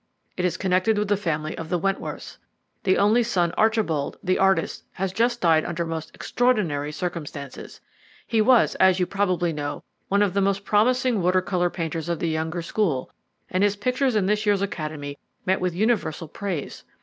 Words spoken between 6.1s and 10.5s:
extraordinary circumstances. He was, as you probably know, one of the